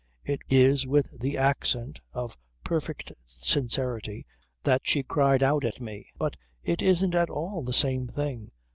It 0.25 0.39
is 0.49 0.87
with 0.87 1.11
the 1.11 1.37
accent 1.37 2.01
of 2.11 2.35
perfect 2.63 3.11
sincerity 3.23 4.25
that 4.63 4.81
she 4.83 5.03
cried 5.03 5.43
out 5.43 5.63
at 5.63 5.79
me: 5.79 6.07
"But 6.17 6.37
it 6.63 6.81
isn't 6.81 7.13
at 7.13 7.29
all 7.29 7.61
the 7.61 7.71
same 7.71 8.07
thing! 8.07 8.49